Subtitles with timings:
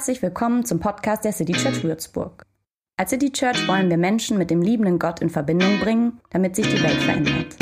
[0.00, 2.46] Herzlich willkommen zum Podcast der City Church Würzburg.
[2.96, 6.66] Als City Church wollen wir Menschen mit dem liebenden Gott in Verbindung bringen, damit sich
[6.66, 7.54] die Welt verändert.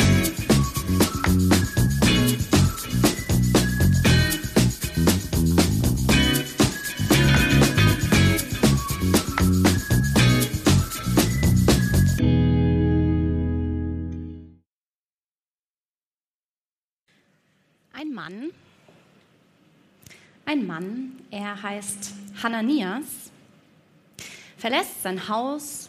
[17.92, 18.52] Ein Mann
[20.48, 23.30] ein Mann, er heißt Hananias,
[24.56, 25.88] verlässt sein Haus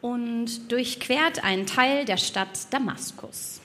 [0.00, 3.60] und durchquert einen Teil der Stadt Damaskus.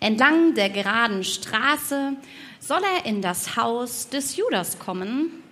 [0.00, 2.14] Entlang der geraden Straße
[2.60, 5.42] soll er in das Haus des Judas kommen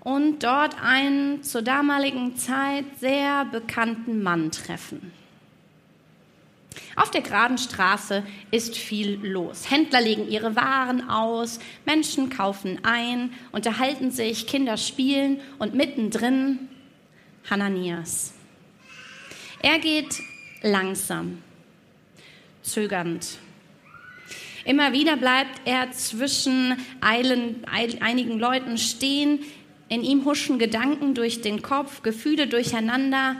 [0.00, 5.12] und dort einen zur damaligen Zeit sehr bekannten Mann treffen.
[6.96, 9.70] Auf der geraden Straße ist viel los.
[9.70, 16.68] Händler legen ihre Waren aus, Menschen kaufen ein, unterhalten sich, Kinder spielen und mittendrin
[17.48, 18.34] Hananias.
[19.62, 20.20] Er geht
[20.62, 21.38] langsam,
[22.62, 23.38] zögernd.
[24.64, 29.40] Immer wieder bleibt er zwischen eilen, einigen Leuten stehen.
[29.88, 33.36] In ihm huschen Gedanken durch den Kopf, Gefühle durcheinander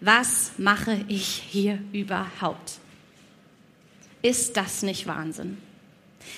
[0.00, 2.78] was mache ich hier überhaupt?
[4.22, 5.58] Ist das nicht Wahnsinn?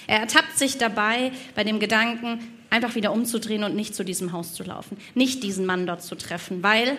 [0.07, 4.55] Er ertappt sich dabei bei dem Gedanken, einfach wieder umzudrehen und nicht zu diesem Haus
[4.55, 6.97] zu laufen, nicht diesen Mann dort zu treffen, weil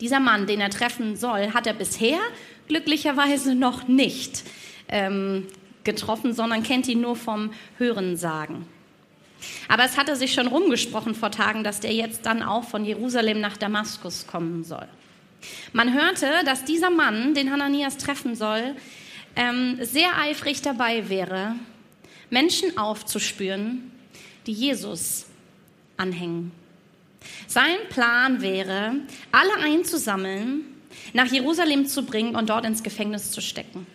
[0.00, 2.18] dieser Mann, den er treffen soll, hat er bisher
[2.68, 4.44] glücklicherweise noch nicht
[4.88, 5.46] ähm,
[5.84, 8.66] getroffen, sondern kennt ihn nur vom Hörensagen.
[9.68, 13.40] Aber es hatte sich schon rumgesprochen vor Tagen, dass der jetzt dann auch von Jerusalem
[13.40, 14.86] nach Damaskus kommen soll.
[15.72, 18.74] Man hörte, dass dieser Mann, den Hananias treffen soll,
[19.36, 21.54] ähm, sehr eifrig dabei wäre,
[22.30, 23.92] Menschen aufzuspüren,
[24.46, 25.26] die Jesus
[25.96, 26.52] anhängen.
[27.46, 28.94] Sein Plan wäre,
[29.32, 30.64] alle einzusammeln,
[31.12, 33.86] nach Jerusalem zu bringen und dort ins Gefängnis zu stecken.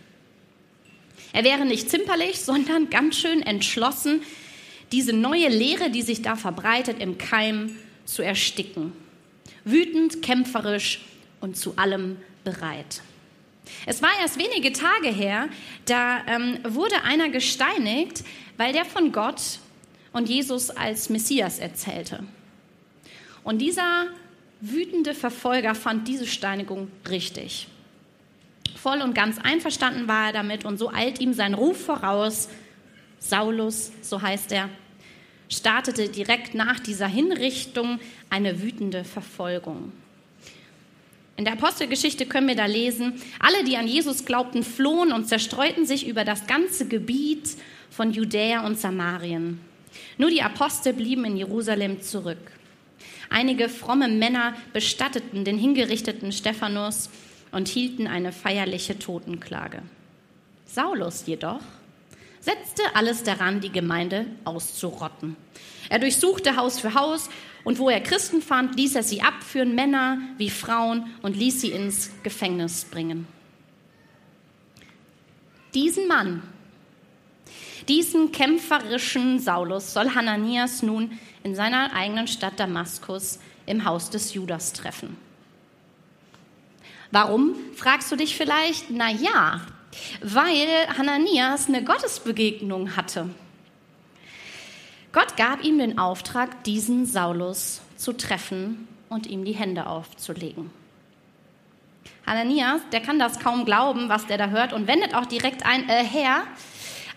[1.33, 4.21] Er wäre nicht zimperlich, sondern ganz schön entschlossen,
[4.91, 7.75] diese neue Lehre, die sich da verbreitet, im Keim
[8.05, 8.93] zu ersticken.
[9.63, 11.01] Wütend, kämpferisch
[11.39, 13.01] und zu allem bereit.
[13.85, 15.47] Es war erst wenige Tage her,
[15.85, 18.23] da ähm, wurde einer gesteinigt,
[18.57, 19.59] weil der von Gott
[20.11, 22.23] und Jesus als Messias erzählte.
[23.43, 24.07] Und dieser
[24.59, 27.67] wütende Verfolger fand diese Steinigung richtig.
[28.75, 32.49] Voll und ganz einverstanden war er damit und so eilt ihm sein Ruf voraus.
[33.19, 34.69] Saulus, so heißt er,
[35.51, 39.91] startete direkt nach dieser Hinrichtung eine wütende Verfolgung.
[41.37, 45.85] In der Apostelgeschichte können wir da lesen, alle, die an Jesus glaubten, flohen und zerstreuten
[45.85, 47.57] sich über das ganze Gebiet
[47.89, 49.59] von Judäa und Samarien.
[50.17, 52.51] Nur die Apostel blieben in Jerusalem zurück.
[53.29, 57.09] Einige fromme Männer bestatteten den hingerichteten Stephanus
[57.51, 59.81] und hielten eine feierliche Totenklage.
[60.65, 61.61] Saulus jedoch
[62.41, 65.37] setzte alles daran, die Gemeinde auszurotten.
[65.89, 67.29] Er durchsuchte Haus für Haus
[67.63, 71.71] und wo er Christen fand, ließ er sie abführen, Männer wie Frauen, und ließ sie
[71.71, 73.27] ins Gefängnis bringen.
[75.73, 76.41] Diesen Mann,
[77.87, 84.73] diesen kämpferischen Saulus soll Hananias nun in seiner eigenen Stadt Damaskus im Haus des Judas
[84.73, 85.17] treffen.
[87.11, 88.89] Warum, fragst du dich vielleicht?
[88.89, 89.61] Na ja,
[90.21, 93.29] weil Hananias eine Gottesbegegnung hatte.
[95.11, 100.69] Gott gab ihm den Auftrag, diesen Saulus zu treffen und ihm die Hände aufzulegen.
[102.25, 105.89] Hananias, der kann das kaum glauben, was der da hört und wendet auch direkt ein,
[105.89, 106.43] äh, Herr,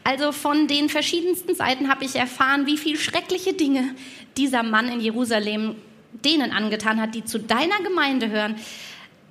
[0.02, 3.94] also von den verschiedensten Seiten habe ich erfahren, wie viel schreckliche Dinge
[4.36, 5.76] dieser Mann in Jerusalem
[6.12, 8.56] denen angetan hat, die zu deiner Gemeinde hören.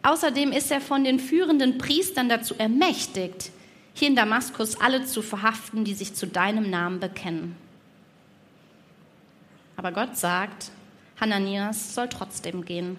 [0.03, 3.51] Außerdem ist er von den führenden Priestern dazu ermächtigt,
[3.93, 7.55] hier in Damaskus alle zu verhaften, die sich zu deinem Namen bekennen.
[9.77, 10.71] Aber Gott sagt,
[11.19, 12.97] Hananias soll trotzdem gehen.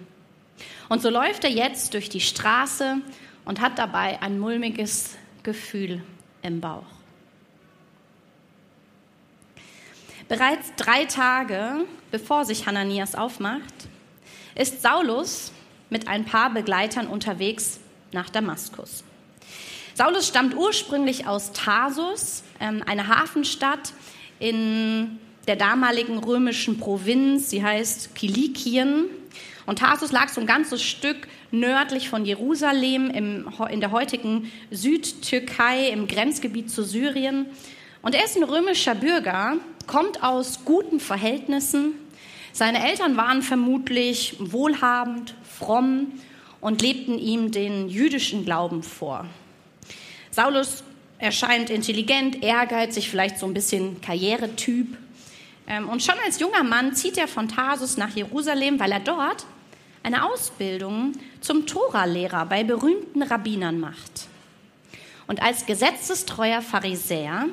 [0.89, 2.99] Und so läuft er jetzt durch die Straße
[3.45, 6.03] und hat dabei ein mulmiges Gefühl
[6.43, 6.87] im Bauch.
[10.29, 11.85] Bereits drei Tage
[12.15, 13.75] bevor sich Hananias aufmacht,
[14.55, 15.51] ist Saulus
[15.95, 17.79] mit ein paar Begleitern unterwegs
[18.11, 19.05] nach Damaskus.
[19.95, 23.93] Saulus stammt ursprünglich aus Tarsus, ähm, eine Hafenstadt
[24.41, 27.49] in der damaligen römischen Provinz.
[27.51, 29.05] Sie heißt Kilikien.
[29.67, 36.09] Und Tarsus lag so ein ganzes Stück nördlich von Jerusalem in der heutigen Südtürkei im
[36.09, 37.47] Grenzgebiet zu Syrien.
[38.03, 41.93] Und er ist ein römischer Bürger, kommt aus guten Verhältnissen.
[42.55, 46.13] Seine Eltern waren vermutlich wohlhabend, fromm
[46.61, 49.27] und lebten ihm den jüdischen Glauben vor.
[50.31, 50.85] Saulus
[51.19, 54.97] erscheint intelligent, ehrgeizig, vielleicht so ein bisschen Karrieretyp.
[55.67, 59.47] Ähm, und schon als junger Mann zieht er von Tarsus nach Jerusalem, weil er dort
[60.05, 61.11] eine Ausbildung
[61.41, 64.29] zum Toralehrer bei berühmten Rabbinern macht.
[65.27, 67.47] Und als gesetzestreuer Pharisäer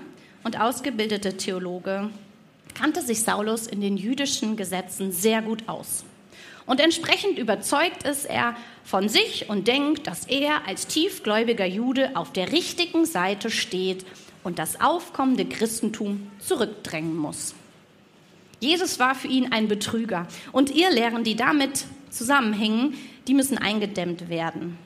[0.44, 2.12] und ausgebildeter Theologe
[2.74, 6.04] kannte sich Saulus in den jüdischen Gesetzen sehr gut aus.
[6.66, 12.32] Und entsprechend überzeugt ist er von sich und denkt, dass er als tiefgläubiger Jude auf
[12.32, 14.06] der richtigen Seite steht
[14.44, 17.56] und das aufkommende Christentum zurückdrängen muss.
[18.60, 22.96] Jesus war für ihn ein Betrüger und Irrlehren, die damit zusammenhängen,
[23.28, 24.78] die müssen eingedämmt werden.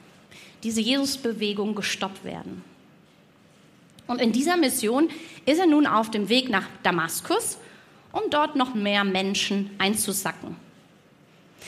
[0.64, 2.64] Diese Jesusbewegung gestoppt werden.
[4.08, 5.10] Und in dieser Mission
[5.46, 7.58] ist er nun auf dem Weg nach Damaskus,
[8.16, 10.56] um dort noch mehr Menschen einzusacken.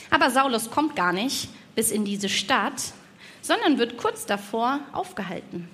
[0.09, 2.93] Aber Saulus kommt gar nicht bis in diese Stadt,
[3.41, 5.67] sondern wird kurz davor aufgehalten.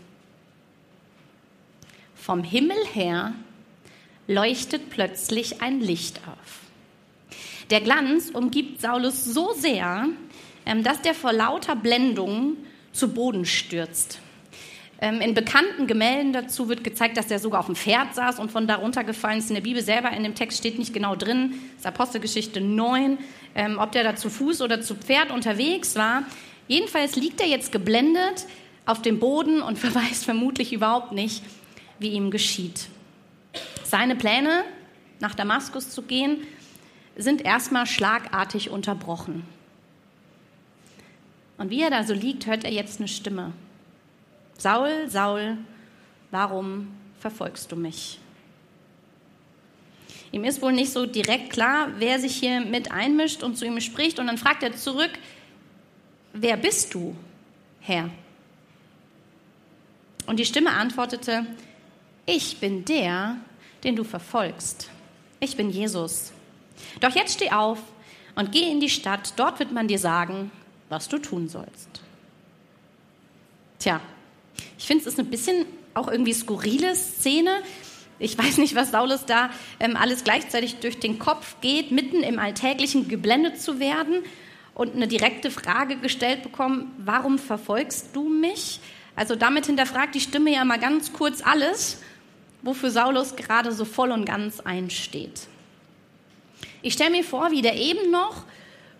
[2.16, 3.34] Vom Himmel her
[4.28, 6.62] leuchtet plötzlich ein Licht auf.
[7.70, 10.08] Der Glanz umgibt Saulus so sehr,
[10.66, 12.58] ähm, dass der vor lauter Blendung
[12.94, 14.20] zu Boden stürzt.
[15.04, 18.54] Ähm, in bekannten Gemälden dazu wird gezeigt, dass er sogar auf dem Pferd saß und
[18.54, 19.50] von darunter gefallen ist.
[19.50, 23.18] In der Bibel selber, in dem Text steht nicht genau drin, das ist Apostelgeschichte 9,
[23.54, 26.24] ähm, ob der da zu Fuß oder zu Pferd unterwegs war.
[26.70, 28.46] Jedenfalls liegt er jetzt geblendet
[28.86, 31.44] auf dem Boden und verweist vermutlich überhaupt nicht,
[32.00, 32.88] wie ihm geschieht.
[33.84, 34.64] Seine Pläne,
[35.20, 36.48] nach Damaskus zu gehen,
[37.18, 39.44] sind erstmal schlagartig unterbrochen.
[41.58, 43.52] Und wie er da so liegt, hört er jetzt eine Stimme.
[44.58, 45.58] Saul, Saul,
[46.32, 46.88] warum
[47.20, 48.20] verfolgst du mich?
[50.32, 53.80] Ihm ist wohl nicht so direkt klar, wer sich hier mit einmischt und zu ihm
[53.80, 54.18] spricht.
[54.18, 55.12] Und dann fragt er zurück,
[56.34, 57.16] wer bist du,
[57.82, 58.10] Herr?
[60.26, 61.46] Und die Stimme antwortete,
[62.26, 63.38] ich bin der,
[63.84, 64.90] den du verfolgst.
[65.40, 66.32] Ich bin Jesus.
[67.00, 67.80] Doch jetzt steh auf
[68.34, 70.52] und geh in die Stadt, dort wird man dir sagen,
[70.90, 72.02] was du tun sollst.
[73.78, 74.02] Tja,
[74.78, 77.52] ich finde, es ist ein bisschen auch irgendwie skurrile Szene.
[78.20, 82.40] Ich weiß nicht, was Saulus da ähm, alles gleichzeitig durch den Kopf geht, mitten im
[82.40, 84.24] Alltäglichen geblendet zu werden
[84.74, 88.80] und eine direkte Frage gestellt bekommen, warum verfolgst du mich?
[89.16, 92.02] Also damit hinterfragt die Stimme ja mal ganz kurz alles,
[92.62, 95.48] wofür Saulus gerade so voll und ganz einsteht.
[96.82, 98.44] Ich stelle mir vor, wie der eben noch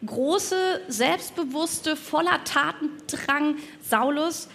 [0.06, 4.50] große, selbstbewusste, voller Tatendrang Saulus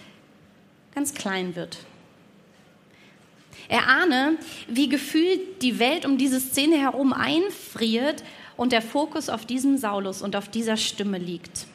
[0.93, 1.77] ganz klein wird.
[3.67, 4.37] Er ahne,
[4.67, 8.23] wie gefühlt die Welt um diese Szene herum einfriert
[8.57, 11.67] und der Fokus auf diesem Saulus und auf dieser Stimme liegt.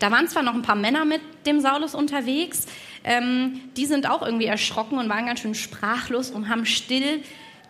[0.00, 2.66] Da waren zwar noch ein paar Männer mit dem Saulus unterwegs,
[3.04, 7.22] ähm, die sind auch irgendwie erschrocken und waren ganz schön sprachlos und haben still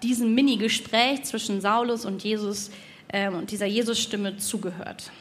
[0.03, 2.71] diesem Mini-Gespräch zwischen Saulus und Jesus
[3.13, 5.13] ähm, und dieser Jesus-Stimme zugehört.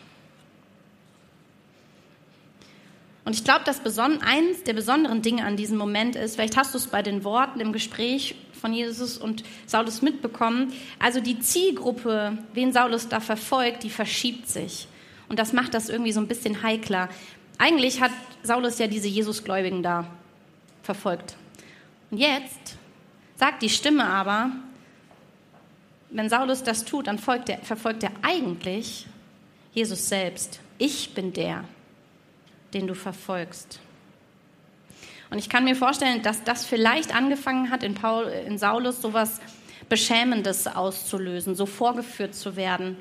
[3.30, 3.84] Und ich glaube, dass
[4.24, 7.60] eines der besonderen Dinge an diesem Moment ist, vielleicht hast du es bei den Worten
[7.60, 13.92] im Gespräch von Jesus und Saulus mitbekommen, also die Zielgruppe, wen Saulus da verfolgt, die
[13.92, 14.88] verschiebt sich.
[15.28, 17.08] Und das macht das irgendwie so ein bisschen heikler.
[17.60, 18.10] Eigentlich hat
[18.42, 20.08] Saulus ja diese Jesusgläubigen da
[20.82, 21.36] verfolgt.
[22.10, 22.78] Und jetzt
[23.36, 24.50] sagt die Stimme aber,
[26.10, 29.06] wenn Saulus das tut, dann er, verfolgt er eigentlich
[29.76, 30.62] Jesus selbst.
[30.80, 31.66] Ich bin der,
[32.74, 33.80] den du verfolgst.
[35.30, 39.40] Und ich kann mir vorstellen, dass das vielleicht angefangen hat, in, Paul, in Saulus sowas
[39.88, 42.98] Beschämendes auszulösen, so vorgeführt zu werden.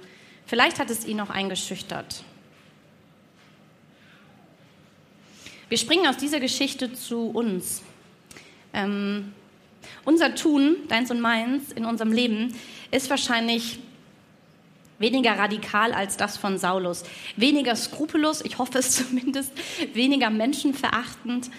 [0.47, 2.25] Vielleicht hat es ihn auch eingeschüchtert.
[5.69, 7.83] Wir springen aus dieser Geschichte zu uns.
[8.73, 9.35] Ähm,
[10.05, 12.55] unser Tun, deins und meins, in unserem Leben
[12.91, 13.79] ist wahrscheinlich
[14.99, 17.05] Weniger radikal als das von Saulus.
[17.37, 19.53] Weniger skrupellos, ich hoffe es zumindest,
[19.95, 21.51] weniger menschenverachtend.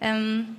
[0.00, 0.56] Ähm,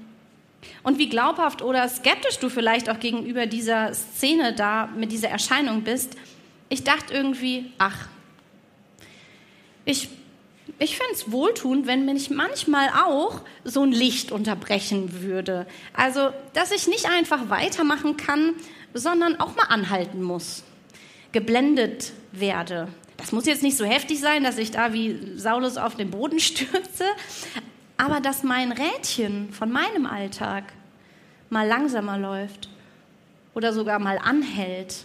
[0.84, 5.84] und wie glaubhaft oder skeptisch du vielleicht auch gegenüber dieser Szene da mit dieser Erscheinung
[5.84, 6.18] bist.
[6.70, 8.08] Ich dachte irgendwie, ach,
[9.86, 10.10] ich,
[10.80, 15.68] ich fände es wohltuend, wenn mich manchmal auch so ein Licht unterbrechen würde.
[15.94, 18.56] Also, dass ich nicht einfach weitermachen kann,
[18.94, 20.64] sondern auch mal anhalten muss
[21.36, 22.88] geblendet werde.
[23.18, 26.40] Das muss jetzt nicht so heftig sein, dass ich da wie Saulus auf den Boden
[26.50, 27.04] stürze,
[27.98, 30.64] aber dass mein Rädchen von meinem Alltag
[31.50, 32.70] mal langsamer läuft
[33.54, 35.04] oder sogar mal anhält.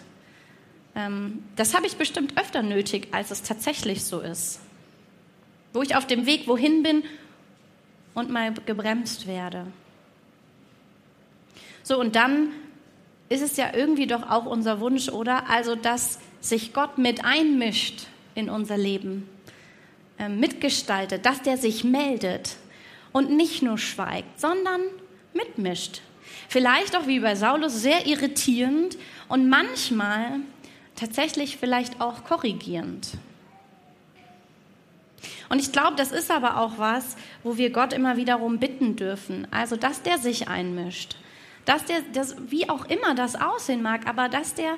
[0.95, 4.61] Ähm, das habe ich bestimmt öfter nötig, als es tatsächlich so ist.
[5.73, 7.03] Wo ich auf dem Weg wohin bin
[8.15, 9.67] und mal gebremst werde.
[11.83, 12.51] So, und dann
[13.31, 15.49] ist es ja irgendwie doch auch unser Wunsch, oder?
[15.49, 19.29] Also, dass sich Gott mit einmischt in unser Leben,
[20.19, 22.57] äh, mitgestaltet, dass der sich meldet
[23.13, 24.83] und nicht nur schweigt, sondern
[25.33, 26.03] mitmischt.
[26.49, 30.41] Vielleicht auch wie bei Saulus sehr irritierend und manchmal
[30.97, 33.09] tatsächlich vielleicht auch korrigierend.
[35.49, 39.47] Und ich glaube, das ist aber auch was, wo wir Gott immer wiederum bitten dürfen.
[39.53, 41.17] Also, dass der sich einmischt.
[41.71, 44.77] Dass der, das, wie auch immer das aussehen mag, aber dass der,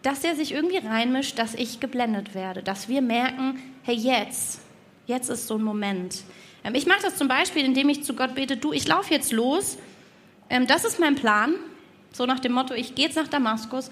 [0.00, 2.62] dass der sich irgendwie reinmischt, dass ich geblendet werde.
[2.62, 4.60] Dass wir merken, hey, jetzt,
[5.06, 6.22] jetzt ist so ein Moment.
[6.64, 9.30] Ähm, ich mache das zum Beispiel, indem ich zu Gott bete, du, ich laufe jetzt
[9.30, 9.76] los.
[10.48, 11.52] Ähm, das ist mein Plan.
[12.12, 13.90] So nach dem Motto, ich gehe jetzt nach Damaskus.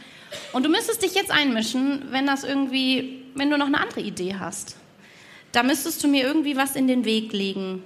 [0.55, 4.37] Und du müsstest dich jetzt einmischen, wenn das irgendwie, wenn du noch eine andere Idee
[4.41, 4.79] hast.
[5.53, 7.83] Da müsstest du mir irgendwie was in den Weg legen.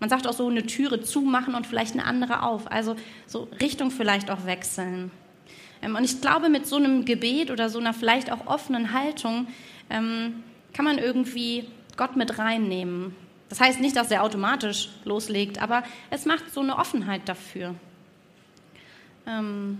[0.00, 2.70] Man sagt auch so, eine Türe zumachen und vielleicht eine andere auf.
[2.70, 5.10] Also so Richtung vielleicht auch wechseln.
[5.82, 9.46] Ähm, und ich glaube, mit so einem Gebet oder so einer vielleicht auch offenen Haltung
[9.90, 10.42] ähm,
[10.72, 13.14] kann man irgendwie Gott mit reinnehmen.
[13.48, 17.74] Das heißt nicht, dass er automatisch loslegt, aber es macht so eine Offenheit dafür.
[19.26, 19.78] Ähm,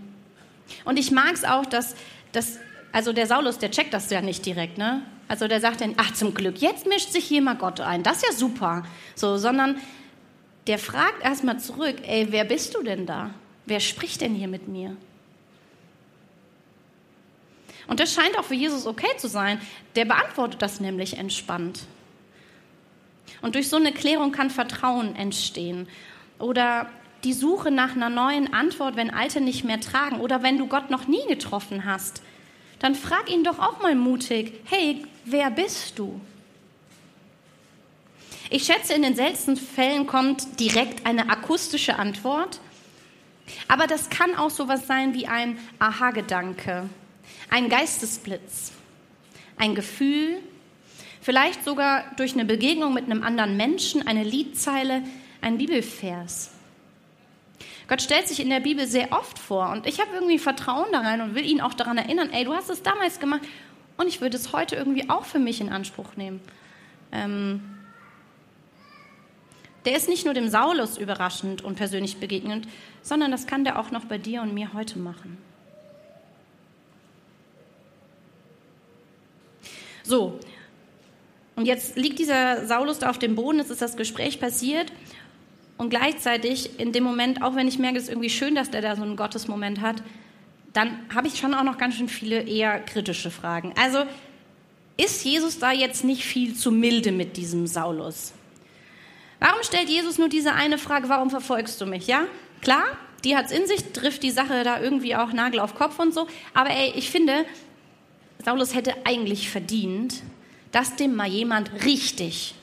[0.85, 1.95] und ich mag es auch, dass,
[2.33, 2.59] dass,
[2.93, 5.03] also der Saulus, der checkt das ja nicht direkt, ne?
[5.29, 8.17] Also der sagt dann, ach zum Glück, jetzt mischt sich hier mal Gott ein, das
[8.17, 8.85] ist ja super.
[9.15, 9.77] So, sondern
[10.67, 13.31] der fragt erstmal zurück, ey, wer bist du denn da?
[13.67, 14.97] Wer spricht denn hier mit mir?
[17.87, 19.61] Und das scheint auch für Jesus okay zu sein.
[19.97, 21.81] Der beantwortet das nämlich entspannt.
[23.43, 25.89] Und durch so eine Klärung kann Vertrauen entstehen.
[26.39, 26.89] Oder
[27.25, 30.91] die Suche nach einer neuen Antwort, wenn alte nicht mehr tragen oder wenn du Gott
[30.91, 32.23] noch nie getroffen hast,
[32.79, 36.21] dann frag ihn doch auch mal mutig, hey, wer bist du?
[38.53, 42.59] Ich schätze, in den seltensten Fällen kommt direkt eine akustische Antwort,
[43.69, 46.89] aber das kann auch sowas sein wie ein Aha-Gedanke,
[47.49, 48.73] ein Geistesblitz,
[49.57, 50.39] ein Gefühl,
[51.21, 55.05] vielleicht sogar durch eine Begegnung mit einem anderen Menschen, eine Liedzeile,
[55.41, 56.51] ein Bibelvers.
[57.87, 61.03] Gott stellt sich in der Bibel sehr oft vor und ich habe irgendwie Vertrauen da
[61.03, 63.43] rein und will ihn auch daran erinnern, ey, du hast es damals gemacht
[63.97, 66.41] und ich würde es heute irgendwie auch für mich in Anspruch nehmen.
[67.13, 67.80] Ähm,
[69.85, 72.69] der ist nicht nur dem Saulus überraschend und persönlich begegnend,
[73.03, 75.39] sondern das kann der auch noch bei dir und mir heute machen.
[80.03, 80.41] So,
[81.57, 84.93] und jetzt liegt dieser Saulus da auf dem Boden, es ist das Gespräch passiert
[85.77, 88.83] und gleichzeitig in dem Moment, auch wenn ich merke, es ist irgendwie schön, dass der
[88.83, 90.03] da so einen Gottesmoment hat,
[90.73, 93.73] dann habe ich schon auch noch ganz schön viele eher kritische Fragen.
[93.77, 94.05] Also
[94.97, 98.33] ist Jesus da jetzt nicht viel zu milde mit diesem Saulus?
[99.41, 102.07] Warum stellt Jesus nur diese eine Frage, warum verfolgst du mich?
[102.07, 102.27] Ja,
[102.61, 102.85] klar,
[103.25, 106.15] die hat es in sich, trifft die Sache da irgendwie auch Nagel auf Kopf und
[106.15, 106.27] so.
[106.55, 107.47] Aber ey, ich finde,
[108.45, 110.23] Saulus hätte eigentlich verdient,
[110.73, 112.55] dass dem mal jemand richtig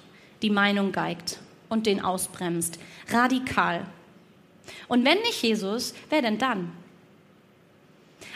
[0.41, 2.79] die Meinung geigt und den ausbremst.
[3.09, 3.85] Radikal.
[4.87, 6.71] Und wenn nicht Jesus, wer denn dann?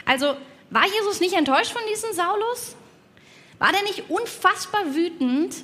[0.04, 0.34] Also
[0.70, 2.76] war Jesus nicht enttäuscht von diesem Saulus?
[3.58, 5.56] War der nicht unfassbar wütend,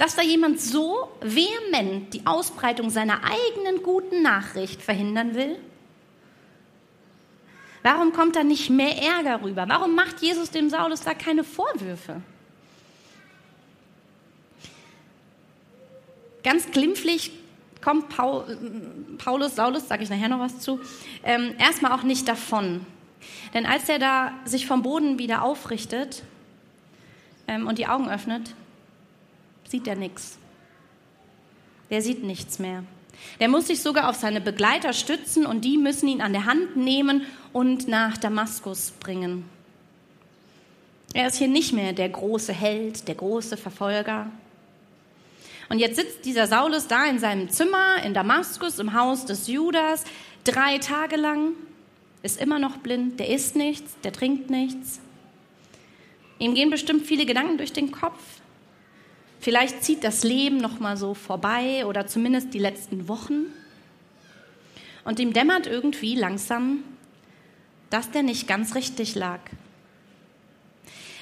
[0.00, 5.58] dass da jemand so vehement die Ausbreitung seiner eigenen guten Nachricht verhindern will?
[7.82, 9.66] Warum kommt da nicht mehr Ärger rüber?
[9.68, 12.22] Warum macht Jesus dem Saulus da keine Vorwürfe?
[16.44, 17.32] Ganz glimpflich
[17.82, 18.56] kommt Paul,
[19.18, 20.80] Paulus, Saulus, sage ich nachher noch was zu,
[21.24, 22.86] ähm, erstmal auch nicht davon.
[23.52, 26.22] Denn als er da sich vom Boden wieder aufrichtet
[27.46, 28.54] ähm, und die Augen öffnet,
[29.70, 30.38] sieht er nichts.
[31.90, 32.84] Der sieht nichts mehr.
[33.38, 36.76] Der muss sich sogar auf seine Begleiter stützen und die müssen ihn an der Hand
[36.76, 39.44] nehmen und nach Damaskus bringen.
[41.12, 44.30] Er ist hier nicht mehr der große Held, der große Verfolger,
[45.70, 50.02] und jetzt sitzt dieser Saulus da in seinem Zimmer in Damaskus im Haus des Judas
[50.42, 51.52] drei Tage lang,
[52.24, 54.98] ist immer noch blind, der isst nichts, der trinkt nichts.
[56.40, 58.20] Ihm gehen bestimmt viele Gedanken durch den Kopf.
[59.40, 63.46] Vielleicht zieht das Leben noch mal so vorbei oder zumindest die letzten Wochen.
[65.04, 66.84] Und ihm dämmert irgendwie langsam,
[67.88, 69.40] dass der nicht ganz richtig lag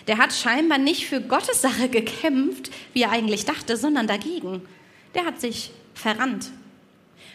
[0.08, 4.62] der hat scheinbar nicht für Gottes Sache gekämpft, wie er eigentlich dachte, sondern dagegen.
[5.14, 6.50] Der hat sich verrannt.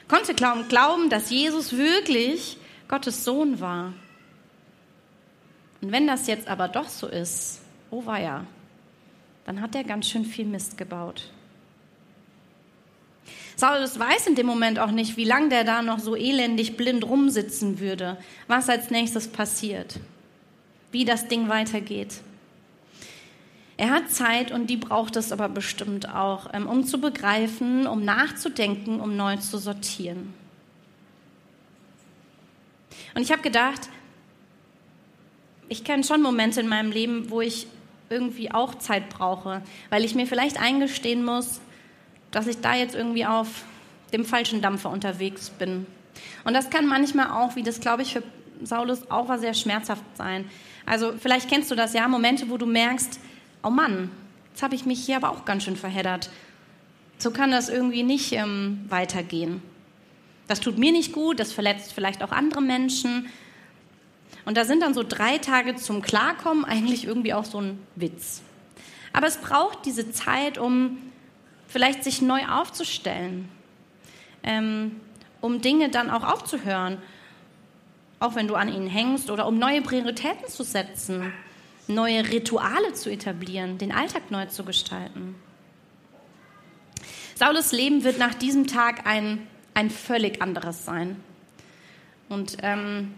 [0.07, 3.93] Konnte kaum glauben, dass Jesus wirklich Gottes Sohn war.
[5.81, 7.61] Und wenn das jetzt aber doch so ist,
[7.91, 8.45] oh weia,
[9.45, 11.29] dann hat er ganz schön viel Mist gebaut.
[13.55, 17.05] Saulus weiß in dem Moment auch nicht, wie lange der da noch so elendig blind
[17.05, 19.99] rumsitzen würde, was als nächstes passiert,
[20.91, 22.21] wie das Ding weitergeht.
[23.77, 28.05] Er hat Zeit und die braucht es aber bestimmt auch, ähm, um zu begreifen, um
[28.05, 30.33] nachzudenken, um neu zu sortieren.
[33.15, 33.89] Und ich habe gedacht,
[35.69, 37.67] ich kenne schon Momente in meinem Leben, wo ich
[38.13, 41.59] irgendwie auch Zeit brauche, weil ich mir vielleicht eingestehen muss,
[42.31, 43.63] dass ich da jetzt irgendwie auf
[44.13, 45.85] dem falschen Dampfer unterwegs bin.
[46.45, 48.23] Und das kann manchmal auch, wie das glaube ich für
[48.61, 50.45] Saulus auch war, sehr schmerzhaft sein.
[50.85, 53.19] Also vielleicht kennst du das ja, Momente, wo du merkst,
[53.63, 54.11] oh Mann,
[54.51, 56.29] jetzt habe ich mich hier aber auch ganz schön verheddert.
[57.17, 59.61] So kann das irgendwie nicht ähm, weitergehen.
[60.47, 63.27] Das tut mir nicht gut, das verletzt vielleicht auch andere Menschen.
[64.45, 68.41] Und da sind dann so drei Tage zum Klarkommen eigentlich irgendwie auch so ein Witz.
[69.13, 70.97] Aber es braucht diese Zeit, um
[71.67, 73.47] vielleicht sich neu aufzustellen,
[74.43, 74.99] ähm,
[75.39, 76.97] um Dinge dann auch aufzuhören,
[78.19, 81.31] auch wenn du an ihnen hängst, oder um neue Prioritäten zu setzen,
[81.87, 85.35] neue Rituale zu etablieren, den Alltag neu zu gestalten.
[87.35, 91.21] Saulus Leben wird nach diesem Tag ein, ein völlig anderes sein.
[92.29, 93.13] Und ähm,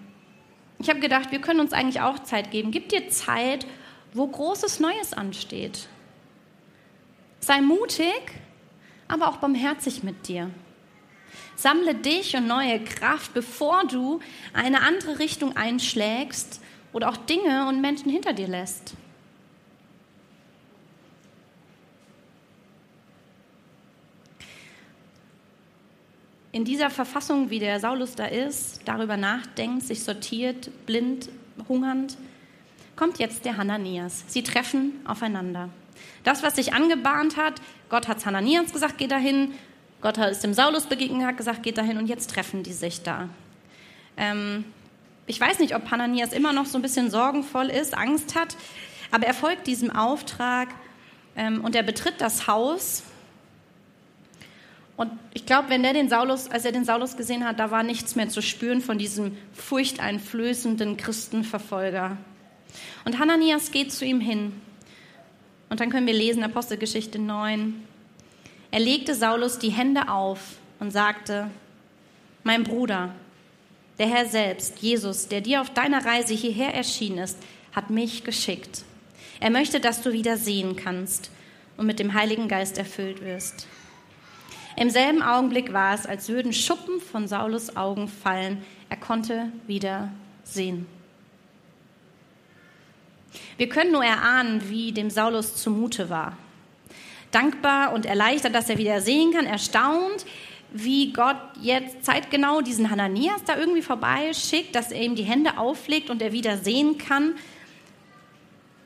[0.79, 2.71] ich habe gedacht, wir können uns eigentlich auch Zeit geben.
[2.71, 3.65] Gib dir Zeit,
[4.13, 5.87] wo großes Neues ansteht.
[7.39, 8.21] Sei mutig,
[9.07, 10.49] aber auch barmherzig mit dir.
[11.55, 14.19] Sammle dich und neue Kraft, bevor du
[14.53, 18.95] eine andere Richtung einschlägst oder auch Dinge und Menschen hinter dir lässt.
[26.55, 31.27] In dieser Verfassung, wie der Saulus da ist, darüber nachdenkt, sich sortiert, blind,
[31.67, 32.15] hungernd,
[32.95, 34.23] kommt jetzt der Hananias.
[34.27, 35.67] Sie treffen aufeinander.
[36.23, 37.55] Das, was sich angebahnt hat,
[37.89, 39.51] Gott hat Hananias gesagt, geh dahin.
[39.99, 43.27] Gott ist dem Saulus begegnet, hat gesagt, geht dahin und jetzt treffen die sich da.
[44.15, 44.63] Ähm,
[45.27, 48.55] ich weiß nicht, ob Hananias immer noch so ein bisschen sorgenvoll ist, Angst hat,
[49.11, 50.69] aber er folgt diesem Auftrag
[51.35, 53.03] ähm, und er betritt das Haus
[54.97, 57.83] und ich glaube, wenn der den Saulus, als er den Saulus gesehen hat, da war
[57.83, 62.17] nichts mehr zu spüren von diesem furchteinflößenden Christenverfolger.
[63.03, 64.53] Und Hananias geht zu ihm hin.
[65.69, 67.83] Und dann können wir lesen, Apostelgeschichte 9.
[68.71, 70.39] Er legte Saulus die Hände auf
[70.79, 71.49] und sagte,
[72.43, 73.13] mein Bruder,
[73.97, 77.37] der Herr selbst, Jesus, der dir auf deiner Reise hierher erschienen ist,
[77.73, 78.83] hat mich geschickt.
[79.39, 81.31] Er möchte, dass du wieder sehen kannst
[81.75, 83.67] und mit dem Heiligen Geist erfüllt wirst.
[84.77, 88.63] Im selben Augenblick war es, als würden Schuppen von Saulus Augen fallen.
[88.89, 90.11] Er konnte wieder
[90.43, 90.85] sehen.
[93.57, 96.37] Wir können nur erahnen, wie dem Saulus zumute war.
[97.31, 100.25] Dankbar und erleichtert, dass er wieder sehen kann, erstaunt,
[100.71, 106.09] wie Gott jetzt zeitgenau diesen Hananias da irgendwie vorbeischickt, dass er ihm die Hände auflegt
[106.09, 107.35] und er wieder sehen kann.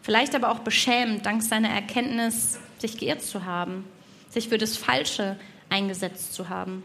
[0.03, 3.85] Vielleicht aber auch beschämt, dank seiner Erkenntnis, sich geirrt zu haben,
[4.29, 5.35] sich für das Falsche
[5.69, 6.83] eingesetzt zu haben.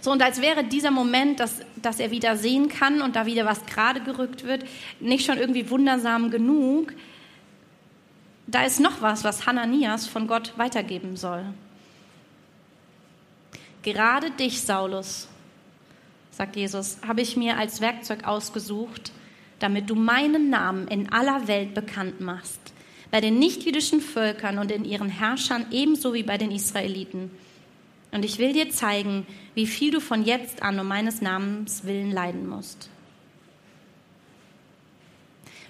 [0.00, 3.44] So, und als wäre dieser Moment, dass, dass er wieder sehen kann und da wieder
[3.44, 4.64] was gerade gerückt wird,
[4.98, 6.92] nicht schon irgendwie wundersam genug,
[8.46, 11.44] da ist noch was, was Hananias von Gott weitergeben soll.
[13.82, 15.28] Gerade dich, Saulus,
[16.30, 19.12] sagt Jesus, habe ich mir als Werkzeug ausgesucht,
[19.58, 22.72] damit du meinen Namen in aller Welt bekannt machst
[23.10, 27.30] bei den nichtjüdischen Völkern und in ihren Herrschern ebenso wie bei den Israeliten.
[28.12, 32.10] Und ich will dir zeigen, wie viel du von jetzt an um meines Namens willen
[32.10, 32.88] leiden musst.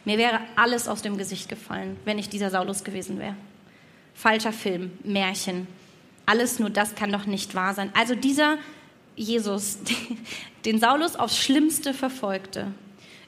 [0.05, 3.37] Mir wäre alles aus dem Gesicht gefallen, wenn ich dieser Saulus gewesen wäre.
[4.15, 5.67] Falscher Film, Märchen,
[6.27, 7.91] alles nur das kann doch nicht wahr sein.
[7.95, 8.59] Also dieser
[9.17, 9.79] Jesus,
[10.65, 12.73] den Saulus aufs Schlimmste verfolgte,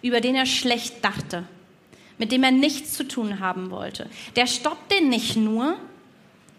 [0.00, 1.44] über den er schlecht dachte,
[2.22, 4.08] mit dem er nichts zu tun haben wollte.
[4.36, 5.76] Der stoppt den nicht nur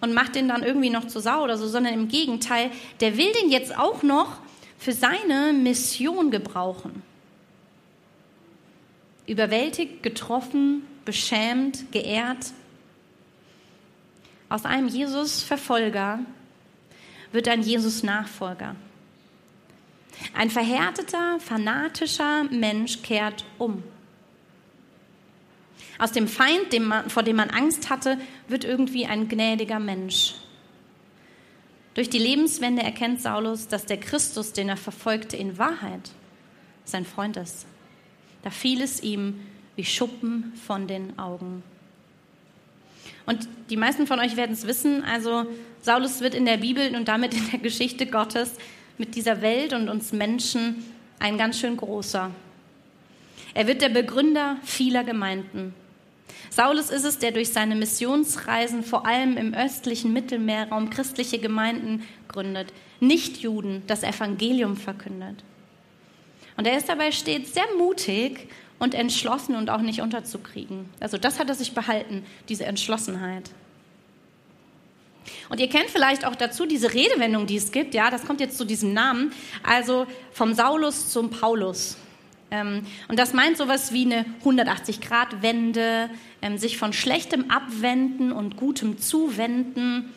[0.02, 3.32] und macht den dann irgendwie noch zu Sau oder so, sondern im Gegenteil, der will
[3.32, 4.40] den jetzt auch noch
[4.78, 7.02] für seine Mission gebrauchen.
[9.26, 12.52] Überwältigt, getroffen, beschämt, geehrt.
[14.50, 16.20] Aus einem Jesus-Verfolger
[17.32, 18.76] wird ein Jesus-Nachfolger.
[20.34, 23.82] Ein verhärteter, fanatischer Mensch kehrt um.
[26.00, 30.36] Aus dem Feind, dem man, vor dem man Angst hatte, wird irgendwie ein gnädiger Mensch.
[31.94, 36.12] Durch die Lebenswende erkennt Saulus, dass der Christus, den er verfolgte, in Wahrheit
[36.86, 37.68] sein Freund ist.
[38.42, 39.40] Da fiel es ihm
[39.76, 41.64] wie Schuppen von den Augen.
[43.26, 45.46] Und die meisten von euch werden es wissen, also
[45.82, 48.54] Saulus wird in der Bibel und damit in der Geschichte Gottes
[48.98, 50.84] mit dieser Welt und uns Menschen
[51.20, 52.32] ein ganz schön großer.
[53.54, 55.74] Er wird der Begründer vieler Gemeinden.
[56.50, 62.74] Saulus ist es, der durch seine Missionsreisen vor allem im östlichen Mittelmeerraum christliche Gemeinden gründet,
[63.00, 65.44] nicht Juden das Evangelium verkündet.
[66.56, 70.90] Und er ist dabei stets sehr mutig und entschlossen und auch nicht unterzukriegen.
[71.00, 73.50] Also das hat er sich behalten, diese Entschlossenheit.
[75.50, 78.58] Und ihr kennt vielleicht auch dazu diese Redewendung, die es gibt, ja, das kommt jetzt
[78.58, 79.32] zu diesem Namen,
[79.64, 81.98] also vom Saulus zum Paulus.
[82.54, 86.10] Ähm, und das meint sowas wie eine 180-Grad-Wende,
[86.42, 90.14] ähm, sich von Schlechtem abwenden und Gutem zuwenden.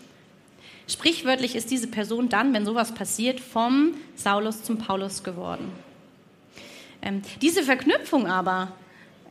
[0.86, 5.72] Sprichwörtlich ist diese Person dann, wenn sowas passiert, vom Saulus zum Paulus geworden.
[7.00, 8.72] Ähm, diese Verknüpfung aber,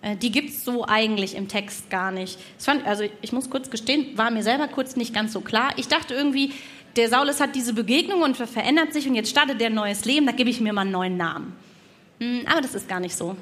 [0.02, 2.39] äh, die gibt es so eigentlich im Text gar nicht.
[2.58, 5.74] Fand, also ich muss kurz gestehen, war mir selber kurz nicht ganz so klar.
[5.78, 6.54] Ich dachte irgendwie,
[6.96, 10.26] der Saulus hat diese Begegnung und verändert sich und jetzt startet der ein neues Leben,
[10.26, 11.54] da gebe ich mir mal einen neuen Namen.
[12.19, 13.36] Hm, aber das ist gar nicht so.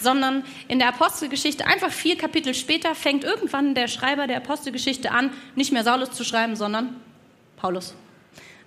[0.00, 5.30] Sondern in der Apostelgeschichte, einfach vier Kapitel später, fängt irgendwann der Schreiber der Apostelgeschichte an,
[5.54, 6.96] nicht mehr Saulus zu schreiben, sondern
[7.56, 7.94] Paulus.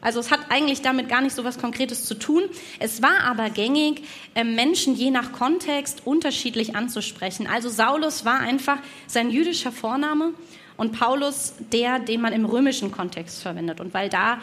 [0.02, 2.44] Also es hat eigentlich damit gar nicht so was Konkretes zu tun.
[2.80, 7.46] Es war aber gängig, ähm, Menschen je nach Kontext unterschiedlich anzusprechen.
[7.46, 10.34] Also Saulus war einfach sein jüdischer Vorname
[10.76, 13.80] und Paulus der, den man im römischen Kontext verwendet.
[13.80, 14.40] Und weil da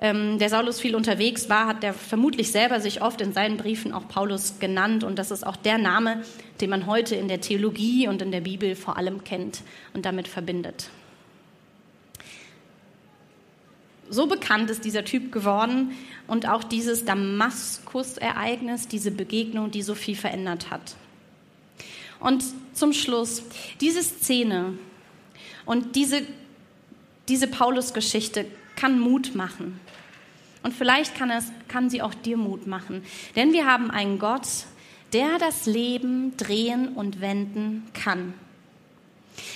[0.00, 3.92] ähm, der Saulus viel unterwegs war, hat er vermutlich selber sich oft in seinen Briefen
[3.92, 5.04] auch Paulus genannt.
[5.04, 6.22] Und das ist auch der Name,
[6.60, 9.62] den man heute in der Theologie und in der Bibel vor allem kennt
[9.94, 10.90] und damit verbindet.
[14.10, 15.92] so bekannt ist dieser Typ geworden
[16.26, 20.96] und auch dieses Damaskus-Ereignis, diese Begegnung, die so viel verändert hat.
[22.20, 23.42] Und zum Schluss,
[23.80, 24.74] diese Szene
[25.64, 26.22] und diese,
[27.28, 28.46] diese Paulus-Geschichte
[28.78, 29.80] kann Mut machen.
[30.62, 33.02] Und vielleicht kann, es, kann sie auch dir Mut machen.
[33.36, 34.48] Denn wir haben einen Gott,
[35.12, 38.34] der das Leben drehen und wenden kann.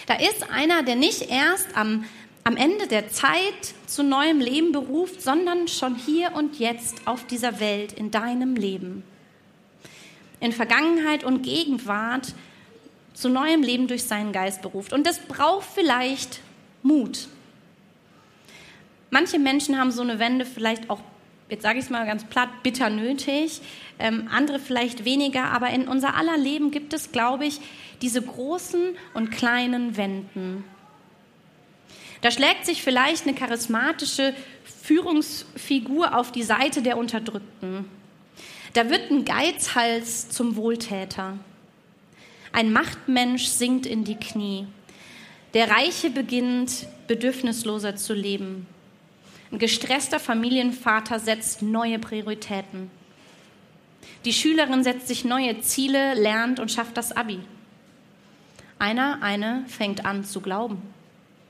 [0.06, 2.04] Da ist einer, der nicht erst am
[2.44, 7.61] am Ende der Zeit zu neuem Leben beruft, sondern schon hier und jetzt auf dieser
[7.61, 9.04] Welt, in deinem Leben.
[10.40, 12.35] In Vergangenheit und Gegenwart
[13.14, 14.92] zu neuem Leben durch seinen Geist beruft.
[14.92, 16.40] Und das braucht vielleicht
[16.82, 17.28] Mut.
[19.12, 20.98] Manche Menschen haben so eine Wende vielleicht auch,
[21.48, 23.61] jetzt sage ich es mal ganz platt, bitter nötig,
[24.01, 27.61] ähm, andere vielleicht weniger, aber in unser aller Leben gibt es, glaube ich,
[28.01, 30.64] diese großen und kleinen Wenden
[32.22, 34.33] da schlägt sich vielleicht eine charismatische
[34.83, 37.85] Führungsfigur auf die Seite der Unterdrückten.
[38.75, 41.37] Da wird ein Geizhals zum Wohltäter.
[42.53, 44.66] Ein Machtmensch sinkt in die Knie.
[45.53, 48.66] Der Reiche beginnt bedürfnisloser zu leben.
[49.53, 52.91] Ein gestresster Familienvater setzt neue Prioritäten.
[54.25, 57.38] Die Schülerin setzt sich neue Ziele, lernt und schafft das Abi.
[58.79, 60.81] Einer, eine fängt an zu glauben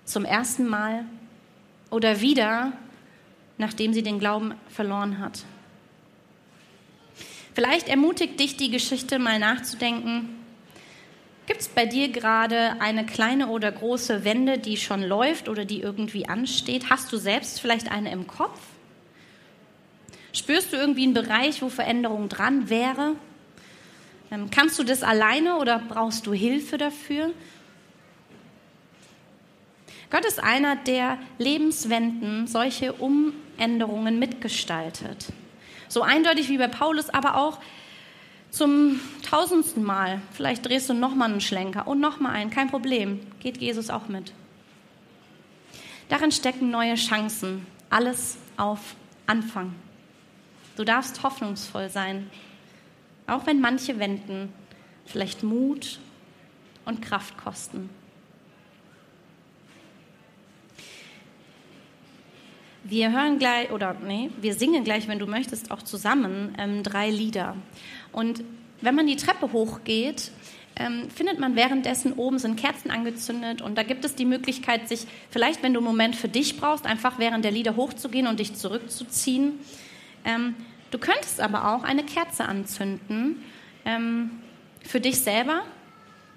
[0.04, 1.04] zum ersten Mal
[1.90, 2.72] oder wieder,
[3.56, 5.44] nachdem sie den Glauben verloren hat.
[7.54, 10.41] Vielleicht ermutigt dich die Geschichte mal nachzudenken.
[11.52, 15.82] Gibt es bei dir gerade eine kleine oder große Wende, die schon läuft oder die
[15.82, 16.88] irgendwie ansteht?
[16.88, 18.58] Hast du selbst vielleicht eine im Kopf?
[20.32, 23.16] Spürst du irgendwie einen Bereich, wo Veränderung dran wäre?
[24.30, 27.32] Ähm, kannst du das alleine oder brauchst du Hilfe dafür?
[30.08, 35.26] Gott ist einer, der Lebenswenden, solche Umänderungen mitgestaltet.
[35.88, 37.58] So eindeutig wie bei Paulus, aber auch
[38.52, 40.20] zum tausendsten Mal.
[40.30, 43.20] Vielleicht drehst du nochmal einen Schlenker und nochmal einen, kein Problem.
[43.40, 44.32] Geht Jesus auch mit.
[46.08, 47.66] Darin stecken neue Chancen.
[47.90, 48.94] Alles auf
[49.26, 49.74] Anfang.
[50.76, 52.30] Du darfst hoffnungsvoll sein,
[53.26, 54.52] auch wenn manche Wenden
[55.06, 55.98] vielleicht Mut
[56.84, 57.88] und Kraft kosten.
[62.84, 67.10] Wir hören gleich, oder nee, wir singen gleich, wenn du möchtest, auch zusammen ähm, drei
[67.10, 67.56] Lieder.
[68.12, 68.44] Und
[68.80, 70.30] wenn man die Treppe hochgeht,
[70.76, 75.06] ähm, findet man währenddessen oben sind Kerzen angezündet und da gibt es die Möglichkeit, sich
[75.30, 78.54] vielleicht, wenn du einen Moment für dich brauchst, einfach während der Lieder hochzugehen und dich
[78.54, 79.58] zurückzuziehen.
[80.24, 80.54] Ähm,
[80.90, 83.42] du könntest aber auch eine Kerze anzünden
[83.84, 84.30] ähm,
[84.82, 85.62] für dich selber,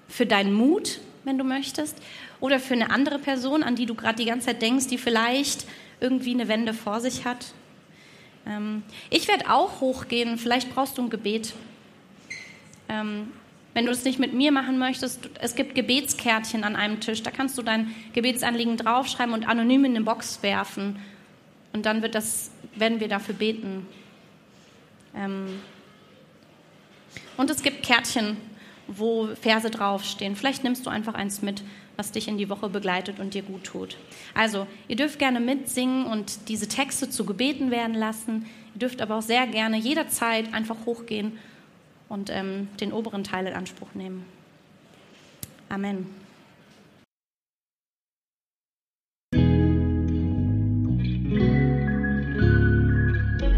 [0.08, 1.96] für deinen Mut, wenn du möchtest,
[2.38, 5.66] oder für eine andere Person, an die du gerade die ganze Zeit denkst, die vielleicht
[6.00, 7.54] irgendwie eine Wende vor sich hat.
[8.46, 11.54] Ähm, ich werde auch hochgehen, vielleicht brauchst du ein Gebet.
[12.88, 13.32] Ähm,
[13.74, 17.22] wenn du es nicht mit mir machen möchtest, es gibt Gebetskärtchen an einem Tisch.
[17.22, 20.98] Da kannst du dein Gebetsanliegen draufschreiben und anonym in eine Box werfen.
[21.74, 23.86] Und dann wird das, werden wir dafür beten.
[25.14, 25.60] Ähm
[27.36, 28.38] und es gibt Kärtchen,
[28.86, 30.36] wo Verse draufstehen.
[30.36, 31.62] Vielleicht nimmst du einfach eins mit,
[31.96, 33.96] was dich in die Woche begleitet und dir gut tut.
[34.34, 38.46] Also, ihr dürft gerne mitsingen und diese Texte zu Gebeten werden lassen.
[38.74, 41.38] Ihr dürft aber auch sehr gerne jederzeit einfach hochgehen
[42.08, 44.24] und ähm, den oberen Teil in Anspruch nehmen.
[45.68, 46.06] Amen.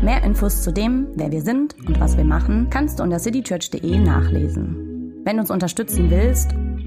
[0.00, 3.98] Mehr Infos zu dem, wer wir sind und was wir machen, kannst du unter citychurch.de
[3.98, 5.20] nachlesen.
[5.24, 6.54] Wenn du uns unterstützen willst,